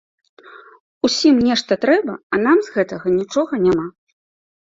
Усім 1.07 1.35
нешта 1.49 1.77
трэба, 1.83 2.13
а 2.35 2.41
нам 2.47 2.57
з 2.69 2.75
гэтага 2.77 3.07
нічога 3.19 3.53
няма. 3.67 3.85